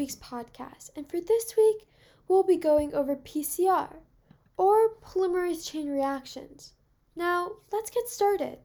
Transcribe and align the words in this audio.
week's 0.00 0.16
podcast, 0.16 0.88
and 0.96 1.06
for 1.06 1.20
this 1.20 1.54
week, 1.58 1.86
we'll 2.26 2.42
be 2.42 2.56
going 2.56 2.94
over 2.94 3.14
PCR, 3.14 3.96
or 4.56 4.94
polymerase 5.02 5.70
chain 5.70 5.90
reactions. 5.90 6.72
Now, 7.14 7.56
let's 7.70 7.90
get 7.90 8.08
started. 8.08 8.60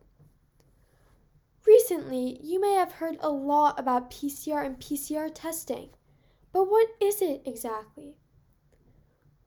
Recently, 1.68 2.40
you 2.42 2.62
may 2.62 2.76
have 2.76 2.94
heard 2.94 3.18
a 3.20 3.30
lot 3.30 3.78
about 3.78 4.10
PCR 4.10 4.66
and 4.66 4.80
PCR 4.80 5.30
testing, 5.34 5.90
but 6.54 6.70
what 6.70 6.88
is 7.02 7.22
it 7.22 7.42
exactly? 7.44 8.16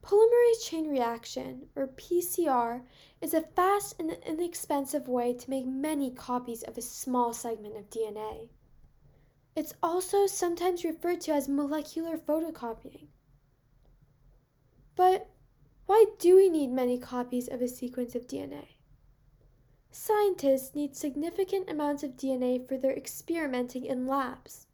Polymerase 0.02 0.62
chain 0.62 0.88
reaction, 0.88 1.68
or 1.74 1.86
PCR, 1.86 2.82
is 3.22 3.32
a 3.32 3.40
fast 3.40 3.94
and 3.98 4.10
inexpensive 4.26 5.08
way 5.08 5.32
to 5.32 5.48
make 5.48 5.66
many 5.66 6.10
copies 6.10 6.62
of 6.64 6.76
a 6.76 6.82
small 6.82 7.32
segment 7.32 7.78
of 7.78 7.88
DNA. 7.88 8.50
It's 9.58 9.74
also 9.82 10.28
sometimes 10.28 10.84
referred 10.84 11.20
to 11.22 11.32
as 11.32 11.48
molecular 11.48 12.16
photocopying. 12.16 13.08
But 14.94 15.30
why 15.86 16.04
do 16.20 16.36
we 16.36 16.48
need 16.48 16.70
many 16.70 16.96
copies 16.96 17.48
of 17.48 17.60
a 17.60 17.66
sequence 17.66 18.14
of 18.14 18.28
DNA? 18.28 18.76
Scientists 19.90 20.76
need 20.76 20.94
significant 20.94 21.68
amounts 21.68 22.04
of 22.04 22.12
DNA 22.12 22.68
for 22.68 22.78
their 22.78 22.96
experimenting 22.96 23.84
in 23.84 24.06
labs. 24.06 24.68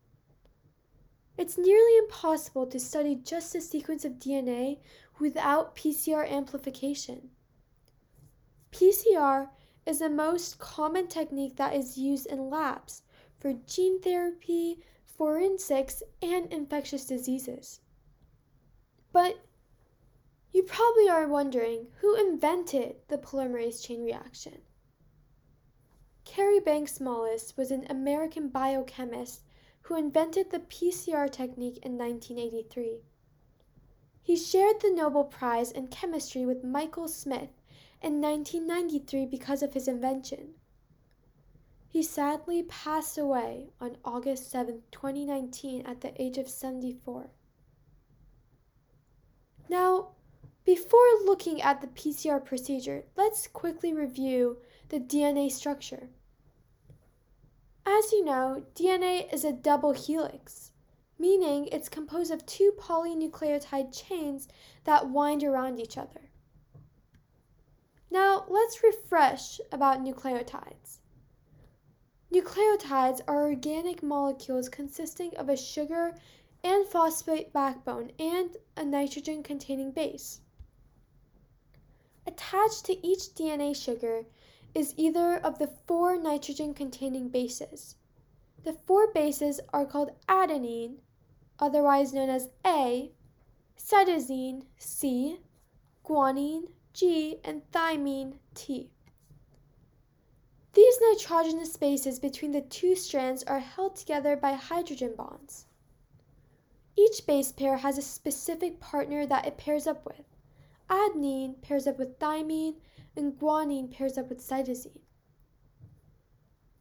It's 1.38 1.56
nearly 1.56 1.96
impossible 1.96 2.66
to 2.66 2.78
study 2.78 3.14
just 3.14 3.54
a 3.54 3.62
sequence 3.62 4.04
of 4.04 4.18
DNA 4.18 4.80
without 5.18 5.74
PCR 5.74 6.30
amplification. 6.30 7.30
PCR 8.70 9.48
is 9.86 10.00
the 10.00 10.10
most 10.10 10.58
common 10.58 11.08
technique 11.08 11.56
that 11.56 11.74
is 11.74 11.96
used 11.96 12.26
in 12.26 12.50
labs 12.50 13.00
for 13.44 13.52
gene 13.66 14.00
therapy, 14.00 14.78
forensics, 15.04 16.02
and 16.22 16.50
infectious 16.50 17.04
diseases. 17.04 17.82
But 19.12 19.36
you 20.54 20.62
probably 20.62 21.10
are 21.10 21.28
wondering 21.28 21.88
who 22.00 22.16
invented 22.16 22.96
the 23.08 23.18
polymerase 23.18 23.86
chain 23.86 24.02
reaction. 24.02 24.62
Kary 26.24 26.58
Banks 26.58 27.00
Mullis 27.00 27.54
was 27.54 27.70
an 27.70 27.86
American 27.90 28.48
biochemist 28.48 29.42
who 29.82 29.94
invented 29.94 30.50
the 30.50 30.60
PCR 30.60 31.30
technique 31.30 31.84
in 31.84 31.98
1983. 31.98 33.02
He 34.22 34.36
shared 34.36 34.80
the 34.80 34.90
Nobel 34.90 35.24
Prize 35.24 35.70
in 35.70 35.88
Chemistry 35.88 36.46
with 36.46 36.64
Michael 36.64 37.08
Smith 37.08 37.60
in 38.00 38.22
1993 38.22 39.26
because 39.26 39.62
of 39.62 39.74
his 39.74 39.86
invention. 39.86 40.54
He 41.94 42.02
sadly 42.02 42.64
passed 42.64 43.16
away 43.16 43.70
on 43.80 43.98
August 44.04 44.50
7, 44.50 44.82
2019, 44.90 45.86
at 45.86 46.00
the 46.00 46.20
age 46.20 46.38
of 46.38 46.48
74. 46.48 47.30
Now, 49.68 50.08
before 50.64 51.22
looking 51.24 51.62
at 51.62 51.80
the 51.80 51.86
PCR 51.86 52.44
procedure, 52.44 53.04
let's 53.16 53.46
quickly 53.46 53.94
review 53.94 54.58
the 54.88 54.98
DNA 54.98 55.52
structure. 55.52 56.08
As 57.86 58.10
you 58.10 58.24
know, 58.24 58.64
DNA 58.74 59.32
is 59.32 59.44
a 59.44 59.52
double 59.52 59.92
helix 59.92 60.72
meaning 61.16 61.68
it's 61.68 61.88
composed 61.88 62.32
of 62.32 62.44
two 62.44 62.72
polynucleotide 62.76 63.96
chains 63.96 64.48
that 64.82 65.08
wind 65.08 65.44
around 65.44 65.78
each 65.78 65.96
other. 65.96 66.28
Now, 68.10 68.46
let's 68.48 68.82
refresh 68.82 69.60
about 69.70 70.04
nucleotides. 70.04 70.98
Nucleotides 72.34 73.20
are 73.28 73.44
organic 73.44 74.02
molecules 74.02 74.68
consisting 74.68 75.36
of 75.36 75.48
a 75.48 75.56
sugar 75.56 76.16
and 76.64 76.84
phosphate 76.84 77.52
backbone 77.52 78.10
and 78.18 78.56
a 78.76 78.84
nitrogen 78.84 79.40
containing 79.44 79.92
base. 79.92 80.40
Attached 82.26 82.86
to 82.86 83.06
each 83.06 83.36
DNA 83.36 83.72
sugar 83.76 84.24
is 84.74 84.94
either 84.96 85.36
of 85.36 85.60
the 85.60 85.68
four 85.86 86.16
nitrogen 86.16 86.74
containing 86.74 87.28
bases. 87.28 87.94
The 88.64 88.72
four 88.84 89.12
bases 89.12 89.60
are 89.72 89.86
called 89.86 90.10
adenine, 90.28 90.96
otherwise 91.60 92.12
known 92.12 92.30
as 92.30 92.48
A, 92.66 93.12
cytosine 93.78 94.64
C, 94.76 95.38
guanine 96.04 96.64
G, 96.94 97.38
and 97.44 97.62
thymine 97.70 98.38
T. 98.54 98.90
These 100.74 100.98
nitrogenous 101.00 101.76
bases 101.76 102.18
between 102.18 102.50
the 102.50 102.60
two 102.60 102.96
strands 102.96 103.44
are 103.44 103.60
held 103.60 103.94
together 103.94 104.36
by 104.36 104.54
hydrogen 104.54 105.14
bonds. 105.16 105.66
Each 106.96 107.24
base 107.26 107.52
pair 107.52 107.76
has 107.76 107.96
a 107.96 108.02
specific 108.02 108.80
partner 108.80 109.24
that 109.24 109.46
it 109.46 109.56
pairs 109.56 109.86
up 109.86 110.04
with. 110.04 110.24
Adenine 110.90 111.62
pairs 111.62 111.86
up 111.86 111.98
with 111.98 112.18
thymine, 112.18 112.76
and 113.16 113.38
guanine 113.38 113.90
pairs 113.90 114.18
up 114.18 114.28
with 114.28 114.40
cytosine. 114.40 114.98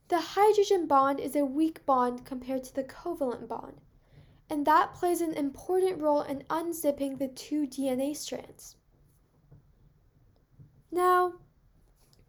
The 0.07 0.19
hydrogen 0.19 0.87
bond 0.87 1.19
is 1.19 1.35
a 1.35 1.45
weak 1.45 1.85
bond 1.85 2.25
compared 2.25 2.63
to 2.65 2.75
the 2.75 2.83
covalent 2.83 3.47
bond, 3.47 3.79
and 4.49 4.65
that 4.65 4.93
plays 4.93 5.21
an 5.21 5.33
important 5.33 6.01
role 6.01 6.21
in 6.21 6.43
unzipping 6.49 7.17
the 7.17 7.27
two 7.27 7.67
DNA 7.67 8.15
strands. 8.15 8.75
Now, 10.91 11.33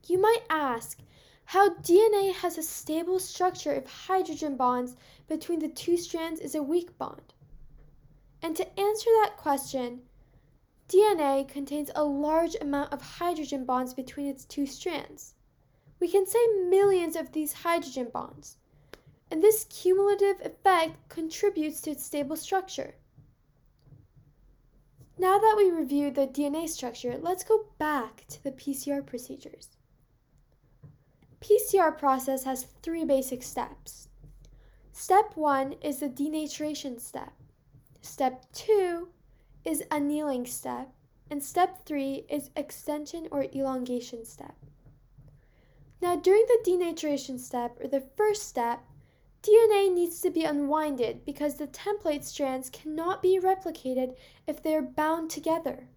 you 0.07 0.19
might 0.19 0.45
ask 0.49 0.99
how 1.47 1.71
DNA 1.71 2.32
has 2.34 2.59
a 2.59 2.62
stable 2.62 3.19
structure 3.19 3.72
if 3.72 3.87
hydrogen 3.87 4.56
bonds 4.56 4.97
between 5.28 5.60
the 5.60 5.69
two 5.69 5.97
strands 5.97 6.41
is 6.41 6.55
a 6.55 6.62
weak 6.62 6.97
bond. 6.99 7.34
And 8.43 8.56
to 8.56 8.81
answer 8.81 9.10
that 9.22 9.37
question, 9.37 10.03
DNA 10.88 11.49
contains 11.49 11.91
a 11.94 12.05
large 12.05 12.56
amount 12.60 12.93
of 12.93 13.00
hydrogen 13.00 13.65
bonds 13.65 13.94
between 13.94 14.27
its 14.27 14.44
two 14.44 14.66
strands. 14.66 15.34
We 16.00 16.09
can 16.09 16.27
say 16.27 16.44
millions 16.69 17.16
of 17.16 17.32
these 17.32 17.53
hydrogen 17.53 18.11
bonds 18.12 18.56
and 19.31 19.43
this 19.43 19.65
cumulative 19.65 20.41
effect 20.44 21.09
contributes 21.09 21.81
to 21.81 21.91
its 21.91 22.05
stable 22.05 22.37
structure. 22.37 22.94
Now 25.19 25.38
that 25.38 25.55
we 25.56 25.71
reviewed 25.71 26.15
the 26.15 26.26
DNA 26.26 26.69
structure, 26.69 27.19
let's 27.21 27.43
go 27.43 27.66
back 27.78 28.25
to 28.28 28.43
the 28.43 28.53
PCR 28.53 29.05
procedures. 29.05 29.74
PCR 31.44 31.97
process 31.97 32.44
has 32.44 32.69
three 32.82 33.05
basic 33.05 33.43
steps. 33.43 34.09
Step 34.93 35.32
1 35.37 35.75
is 35.82 35.99
the 35.99 36.09
denaturation 36.09 36.99
step. 36.99 37.34
Step 38.00 38.47
2 38.55 39.09
is 39.66 39.82
annealing 39.91 40.47
step, 40.47 40.88
and 41.31 41.43
step 41.43 41.84
3 41.84 42.25
is 42.31 42.49
extension 42.56 43.28
or 43.31 43.44
elongation 43.55 44.25
step. 44.25 44.55
Now, 46.00 46.16
during 46.16 46.47
the 46.47 46.71
denaturation 46.71 47.38
step, 47.38 47.78
or 47.78 47.88
the 47.88 48.05
first 48.16 48.49
step, 48.49 48.81
DNA 49.43 49.93
needs 49.93 50.22
to 50.22 50.31
be 50.31 50.44
unwinded 50.44 51.26
because 51.26 51.56
the 51.56 51.66
template 51.66 52.25
strands 52.25 52.71
cannot 52.71 53.21
be 53.21 53.38
replicated 53.38 54.16
if 54.47 54.62
they 54.62 54.75
are 54.75 54.82
bound 54.82 55.28
together. 55.28 55.88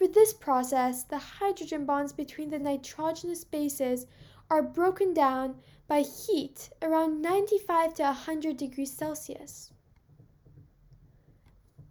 For 0.00 0.08
this 0.08 0.32
process, 0.32 1.02
the 1.02 1.18
hydrogen 1.18 1.84
bonds 1.84 2.14
between 2.14 2.48
the 2.48 2.58
nitrogenous 2.58 3.44
bases 3.44 4.06
are 4.48 4.62
broken 4.62 5.12
down 5.12 5.56
by 5.88 6.00
heat 6.00 6.70
around 6.80 7.20
95 7.20 7.92
to 7.96 8.04
100 8.04 8.56
degrees 8.56 8.96
Celsius. 8.96 9.70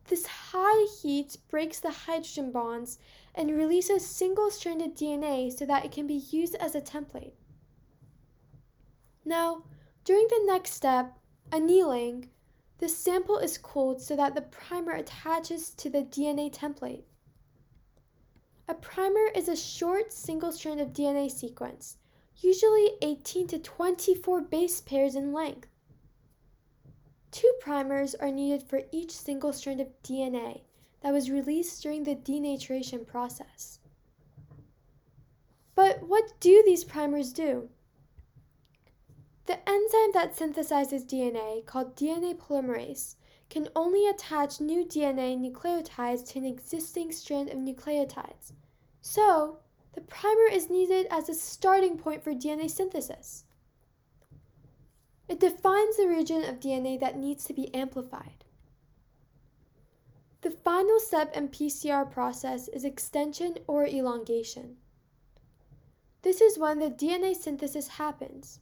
This 0.05 0.25
high 0.25 0.87
heat 0.99 1.37
breaks 1.49 1.79
the 1.79 1.91
hydrogen 1.91 2.51
bonds 2.51 2.97
and 3.35 3.55
releases 3.55 4.07
single 4.07 4.49
stranded 4.49 4.97
DNA 4.97 5.55
so 5.55 5.67
that 5.67 5.85
it 5.85 5.91
can 5.91 6.07
be 6.07 6.25
used 6.31 6.55
as 6.55 6.73
a 6.73 6.81
template. 6.81 7.33
Now, 9.23 9.65
during 10.03 10.27
the 10.29 10.45
next 10.47 10.73
step, 10.73 11.15
annealing, 11.51 12.31
the 12.79 12.89
sample 12.89 13.37
is 13.37 13.59
cooled 13.59 14.01
so 14.01 14.15
that 14.15 14.33
the 14.33 14.41
primer 14.41 14.93
attaches 14.93 15.69
to 15.75 15.91
the 15.91 16.01
DNA 16.01 16.51
template. 16.51 17.03
A 18.69 18.75
primer 18.75 19.31
is 19.33 19.49
a 19.49 19.55
short 19.55 20.13
single 20.13 20.51
strand 20.51 20.79
of 20.79 20.93
DNA 20.93 21.31
sequence, 21.31 21.97
usually 22.37 22.91
18 23.01 23.47
to 23.47 23.57
24 23.57 24.41
base 24.41 24.79
pairs 24.79 25.15
in 25.15 25.33
length. 25.33 25.67
Two 27.31 27.51
primers 27.59 28.13
are 28.13 28.31
needed 28.31 28.61
for 28.61 28.83
each 28.91 29.09
single 29.09 29.53
strand 29.53 29.81
of 29.81 29.87
DNA 30.03 30.61
that 31.01 31.11
was 31.11 31.31
released 31.31 31.81
during 31.81 32.03
the 32.03 32.15
denaturation 32.15 33.07
process. 33.07 33.79
But 35.73 36.03
what 36.03 36.39
do 36.39 36.61
these 36.63 36.83
primers 36.83 37.33
do? 37.33 37.69
The 39.47 39.67
enzyme 39.67 40.11
that 40.13 40.35
synthesizes 40.35 41.07
DNA, 41.07 41.65
called 41.65 41.95
DNA 41.95 42.37
polymerase, 42.37 43.15
can 43.49 43.67
only 43.75 44.07
attach 44.07 44.61
new 44.61 44.85
DNA 44.85 45.35
nucleotides 45.35 46.27
to 46.27 46.37
an 46.37 46.45
existing 46.45 47.11
strand 47.11 47.49
of 47.49 47.57
nucleotides. 47.57 48.51
So, 49.11 49.57
the 49.93 50.01
primer 50.01 50.45
is 50.51 50.69
needed 50.69 51.07
as 51.09 51.29
a 51.29 51.33
starting 51.33 51.97
point 51.97 52.23
for 52.23 52.31
DNA 52.31 52.69
synthesis. 52.69 53.43
It 55.27 55.39
defines 55.39 55.97
the 55.97 56.07
region 56.07 56.43
of 56.43 56.59
DNA 56.59 56.99
that 56.99 57.17
needs 57.17 57.43
to 57.45 57.53
be 57.53 57.73
amplified. 57.73 58.45
The 60.41 60.51
final 60.51 60.99
step 60.99 61.35
in 61.35 61.49
PCR 61.49 62.11
process 62.11 62.67
is 62.67 62.85
extension 62.85 63.57
or 63.65 63.87
elongation. 63.87 64.77
This 66.21 66.39
is 66.39 66.59
when 66.59 66.77
the 66.77 66.91
DNA 66.91 67.35
synthesis 67.35 67.87
happens. 67.87 68.59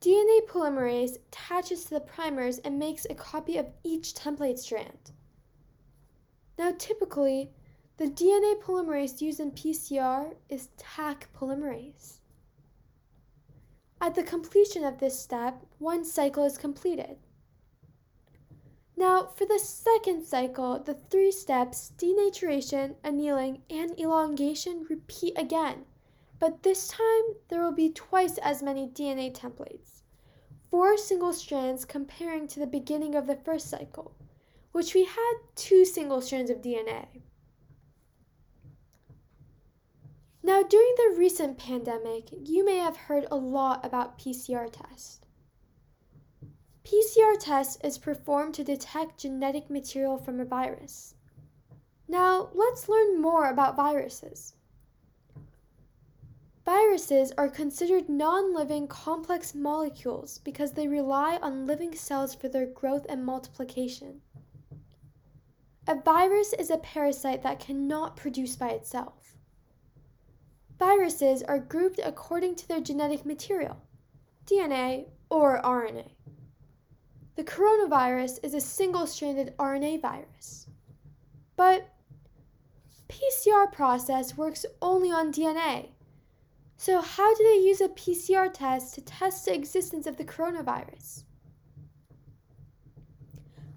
DNA 0.00 0.46
polymerase 0.46 1.16
attaches 1.16 1.86
to 1.86 1.90
the 1.90 2.00
primers 2.00 2.58
and 2.58 2.78
makes 2.78 3.04
a 3.10 3.16
copy 3.16 3.56
of 3.56 3.66
each 3.82 4.14
template 4.14 4.60
strand. 4.60 5.10
Now, 6.56 6.72
typically, 6.78 7.50
the 7.98 8.06
DNA 8.06 8.60
polymerase 8.60 9.22
used 9.22 9.40
in 9.40 9.52
PCR 9.52 10.34
is 10.50 10.68
Taq 10.76 11.22
polymerase. 11.34 12.18
At 14.02 14.14
the 14.14 14.22
completion 14.22 14.84
of 14.84 14.98
this 14.98 15.18
step, 15.18 15.64
one 15.78 16.04
cycle 16.04 16.44
is 16.44 16.58
completed. 16.58 17.16
Now, 18.98 19.26
for 19.26 19.46
the 19.46 19.58
second 19.58 20.26
cycle, 20.26 20.78
the 20.78 20.98
three 21.10 21.32
steps 21.32 21.92
denaturation, 21.96 22.96
annealing, 23.02 23.62
and 23.70 23.98
elongation 23.98 24.86
repeat 24.90 25.32
again, 25.36 25.86
but 26.38 26.62
this 26.62 26.88
time 26.88 27.36
there 27.48 27.62
will 27.62 27.72
be 27.72 27.90
twice 27.90 28.36
as 28.38 28.62
many 28.62 28.86
DNA 28.88 29.34
templates. 29.34 30.02
Four 30.70 30.98
single 30.98 31.32
strands 31.32 31.86
comparing 31.86 32.46
to 32.48 32.60
the 32.60 32.66
beginning 32.66 33.14
of 33.14 33.26
the 33.26 33.36
first 33.36 33.70
cycle, 33.70 34.14
which 34.72 34.92
we 34.92 35.04
had 35.04 35.34
two 35.54 35.86
single 35.86 36.20
strands 36.20 36.50
of 36.50 36.60
DNA. 36.60 37.06
Now, 40.46 40.62
during 40.62 40.94
the 40.96 41.18
recent 41.18 41.58
pandemic, 41.58 42.28
you 42.44 42.64
may 42.64 42.76
have 42.76 42.96
heard 42.96 43.26
a 43.32 43.36
lot 43.36 43.84
about 43.84 44.16
PCR 44.16 44.70
test. 44.70 45.26
PCR 46.84 47.36
test 47.36 47.84
is 47.84 47.98
performed 47.98 48.54
to 48.54 48.62
detect 48.62 49.18
genetic 49.18 49.68
material 49.68 50.18
from 50.18 50.38
a 50.38 50.44
virus. 50.44 51.16
Now, 52.06 52.50
let's 52.54 52.88
learn 52.88 53.20
more 53.20 53.50
about 53.50 53.74
viruses. 53.74 54.54
Viruses 56.64 57.32
are 57.36 57.48
considered 57.48 58.08
non 58.08 58.54
living 58.54 58.86
complex 58.86 59.52
molecules 59.52 60.38
because 60.44 60.70
they 60.70 60.86
rely 60.86 61.40
on 61.42 61.66
living 61.66 61.92
cells 61.92 62.36
for 62.36 62.48
their 62.48 62.66
growth 62.66 63.04
and 63.08 63.26
multiplication. 63.26 64.20
A 65.88 66.00
virus 66.00 66.52
is 66.52 66.70
a 66.70 66.78
parasite 66.78 67.42
that 67.42 67.58
cannot 67.58 68.16
produce 68.16 68.54
by 68.54 68.68
itself. 68.68 69.25
Viruses 70.78 71.42
are 71.42 71.58
grouped 71.58 72.00
according 72.04 72.54
to 72.56 72.68
their 72.68 72.80
genetic 72.80 73.24
material, 73.24 73.80
DNA 74.44 75.06
or 75.30 75.60
RNA. 75.62 76.10
The 77.36 77.44
coronavirus 77.44 78.40
is 78.42 78.54
a 78.54 78.60
single 78.60 79.06
stranded 79.06 79.54
RNA 79.58 80.02
virus. 80.02 80.66
But 81.56 81.88
PCR 83.08 83.72
process 83.72 84.36
works 84.36 84.66
only 84.82 85.10
on 85.10 85.32
DNA. 85.32 85.90
So 86.76 87.00
how 87.00 87.34
do 87.34 87.42
they 87.42 87.66
use 87.66 87.80
a 87.80 87.88
PCR 87.88 88.52
test 88.52 88.94
to 88.94 89.00
test 89.00 89.46
the 89.46 89.54
existence 89.54 90.06
of 90.06 90.18
the 90.18 90.24
coronavirus? 90.24 91.24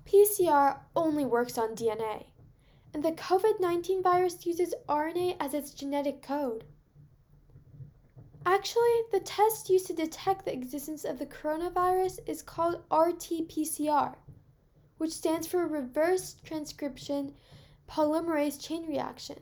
PCR 0.06 0.80
only 0.96 1.24
works 1.24 1.58
on 1.58 1.76
DNA, 1.76 2.26
and 2.94 3.04
the 3.04 3.12
COVID 3.12 3.60
19 3.60 4.02
virus 4.02 4.46
uses 4.46 4.74
RNA 4.88 5.38
as 5.40 5.54
its 5.54 5.72
genetic 5.72 6.22
code. 6.22 6.66
Actually, 8.46 9.02
the 9.12 9.20
test 9.20 9.70
used 9.70 9.88
to 9.88 9.94
detect 9.94 10.46
the 10.46 10.54
existence 10.54 11.04
of 11.04 11.20
the 11.20 11.26
coronavirus 11.26 12.20
is 12.26 12.42
called 12.42 12.84
RT 12.92 13.48
PCR, 13.50 14.16
which 14.98 15.12
stands 15.12 15.46
for 15.46 15.68
Reverse 15.68 16.36
Transcription 16.44 17.34
Polymerase 17.90 18.62
Chain 18.62 18.88
Reaction. 18.88 19.40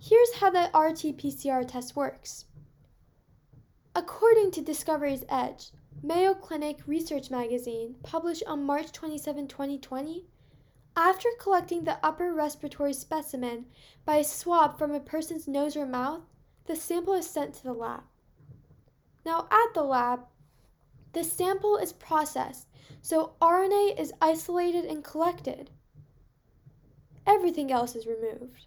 Here's 0.00 0.34
how 0.34 0.50
the 0.50 0.70
RT 0.76 1.16
PCR 1.16 1.66
test 1.66 1.94
works. 1.94 2.46
According 3.94 4.50
to 4.52 4.60
Discovery's 4.60 5.24
Edge, 5.28 5.70
Mayo 6.02 6.34
Clinic 6.34 6.80
Research 6.86 7.30
Magazine, 7.30 7.94
published 8.02 8.42
on 8.46 8.64
March 8.64 8.90
27, 8.90 9.46
2020, 9.46 10.24
after 10.96 11.28
collecting 11.38 11.84
the 11.84 11.98
upper 12.04 12.34
respiratory 12.34 12.92
specimen 12.92 13.66
by 14.04 14.16
a 14.16 14.24
swab 14.24 14.76
from 14.76 14.92
a 14.92 15.00
person's 15.00 15.46
nose 15.46 15.76
or 15.76 15.86
mouth, 15.86 16.22
the 16.66 16.76
sample 16.76 17.14
is 17.14 17.28
sent 17.28 17.54
to 17.54 17.62
the 17.64 17.72
lab. 17.72 18.02
Now, 19.24 19.48
at 19.50 19.74
the 19.74 19.82
lab, 19.82 20.26
the 21.12 21.24
sample 21.24 21.76
is 21.76 21.92
processed, 21.92 22.68
so 23.00 23.34
RNA 23.40 24.00
is 24.00 24.12
isolated 24.20 24.84
and 24.84 25.04
collected. 25.04 25.70
Everything 27.26 27.70
else 27.70 27.94
is 27.94 28.06
removed. 28.06 28.66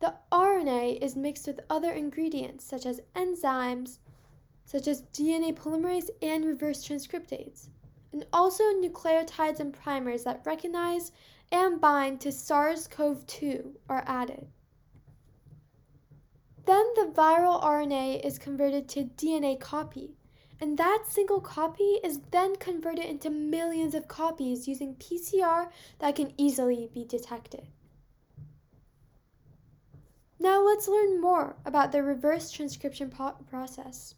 The 0.00 0.14
RNA 0.32 1.02
is 1.02 1.14
mixed 1.14 1.46
with 1.46 1.60
other 1.68 1.92
ingredients 1.92 2.64
such 2.64 2.86
as 2.86 3.02
enzymes, 3.14 3.98
such 4.64 4.88
as 4.88 5.02
DNA 5.12 5.54
polymerase 5.54 6.08
and 6.22 6.44
reverse 6.44 6.86
transcriptase, 6.86 7.68
and 8.12 8.24
also 8.32 8.64
nucleotides 8.64 9.60
and 9.60 9.72
primers 9.72 10.24
that 10.24 10.42
recognize 10.46 11.12
and 11.52 11.80
bind 11.80 12.20
to 12.20 12.32
SARS 12.32 12.88
CoV 12.88 13.26
2 13.26 13.76
are 13.88 14.04
added. 14.06 14.46
Then 16.66 16.86
the 16.94 17.12
viral 17.14 17.62
RNA 17.62 18.24
is 18.24 18.38
converted 18.38 18.88
to 18.90 19.04
DNA 19.04 19.58
copy, 19.58 20.16
and 20.60 20.76
that 20.78 21.04
single 21.08 21.40
copy 21.40 21.98
is 22.04 22.20
then 22.30 22.56
converted 22.56 23.06
into 23.06 23.30
millions 23.30 23.94
of 23.94 24.08
copies 24.08 24.68
using 24.68 24.94
PCR 24.96 25.70
that 25.98 26.16
can 26.16 26.32
easily 26.36 26.88
be 26.92 27.04
detected. 27.04 27.68
Now 30.38 30.64
let's 30.64 30.88
learn 30.88 31.20
more 31.20 31.56
about 31.66 31.92
the 31.92 32.02
reverse 32.02 32.50
transcription 32.50 33.10
pro- 33.10 33.32
process. 33.50 34.14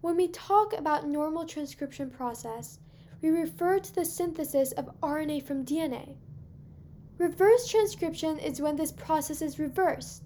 When 0.00 0.16
we 0.16 0.28
talk 0.28 0.72
about 0.72 1.06
normal 1.06 1.44
transcription 1.44 2.10
process, 2.10 2.78
we 3.20 3.28
refer 3.28 3.78
to 3.78 3.94
the 3.94 4.06
synthesis 4.06 4.72
of 4.72 4.88
RNA 5.02 5.44
from 5.44 5.66
DNA. 5.66 6.16
Reverse 7.20 7.68
transcription 7.68 8.38
is 8.38 8.62
when 8.62 8.76
this 8.76 8.92
process 8.92 9.42
is 9.42 9.58
reversed. 9.58 10.22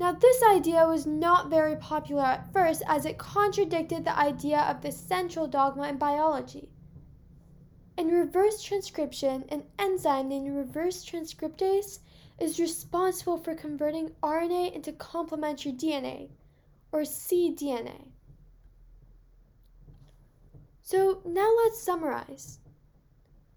Now, 0.00 0.10
this 0.10 0.42
idea 0.42 0.84
was 0.84 1.06
not 1.06 1.48
very 1.48 1.76
popular 1.76 2.24
at 2.24 2.52
first 2.52 2.82
as 2.88 3.06
it 3.06 3.18
contradicted 3.18 4.04
the 4.04 4.18
idea 4.18 4.58
of 4.62 4.82
the 4.82 4.90
central 4.90 5.46
dogma 5.46 5.88
in 5.88 5.96
biology. 5.96 6.70
In 7.96 8.08
reverse 8.08 8.60
transcription, 8.60 9.44
an 9.50 9.62
enzyme 9.78 10.26
named 10.26 10.56
reverse 10.56 11.04
transcriptase 11.04 12.00
is 12.40 12.58
responsible 12.58 13.38
for 13.38 13.54
converting 13.54 14.10
RNA 14.20 14.74
into 14.74 14.90
complementary 14.90 15.72
DNA, 15.72 16.30
or 16.90 17.02
cDNA. 17.02 18.08
So 20.82 21.22
now 21.24 21.48
let's 21.62 21.80
summarize. 21.80 22.58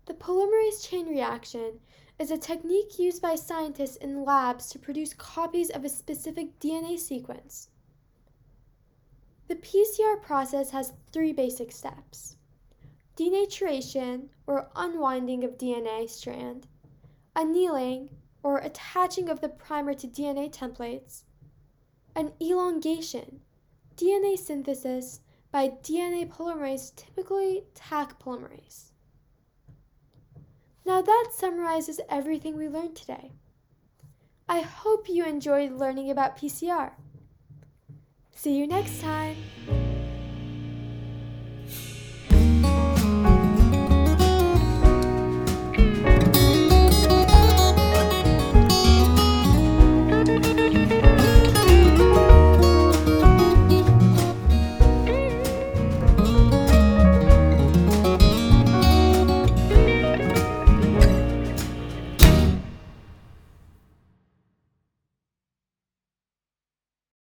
The 0.06 0.14
polymerase 0.14 0.88
chain 0.88 1.08
reaction 1.08 1.80
is 2.20 2.32
a 2.32 2.38
technique 2.38 2.98
used 2.98 3.22
by 3.22 3.36
scientists 3.36 3.96
in 3.98 4.26
labs 4.26 4.70
to 4.70 4.80
produce 4.80 5.14
copies 5.14 5.70
of 5.70 5.86
a 5.86 5.90
specific 5.90 6.60
DNA 6.60 6.98
sequence. 6.98 7.70
The 9.48 9.56
PCR 9.56 10.22
process 10.22 10.72
has 10.72 10.94
three 11.12 11.32
basic 11.32 11.72
steps 11.72 12.36
denaturation, 13.16 14.30
or 14.46 14.70
unwinding 14.76 15.44
of 15.44 15.58
DNA 15.58 16.08
strand, 16.08 16.68
annealing, 17.36 18.10
or 18.44 18.60
attaching 18.60 19.28
of 19.28 19.42
the 19.42 19.50
primer 19.50 19.94
to 19.96 20.08
DNA 20.08 20.52
templates, 20.52 21.24
and 22.16 22.32
elongation, 22.40 23.42
DNA 23.96 24.38
synthesis 24.38 25.22
by 25.52 25.70
DNA 25.70 26.30
polymerase, 26.30 26.96
typically 26.96 27.64
Taq 27.74 28.20
polymerase. 28.20 28.87
Now 30.88 31.02
that 31.02 31.32
summarizes 31.34 32.00
everything 32.10 32.56
we 32.56 32.70
learned 32.70 32.96
today. 32.96 33.34
I 34.48 34.62
hope 34.62 35.10
you 35.10 35.26
enjoyed 35.26 35.74
learning 35.74 36.10
about 36.10 36.38
PCR. 36.38 36.92
See 38.34 38.58
you 38.58 38.68
next 38.68 39.02
time. 39.02 39.36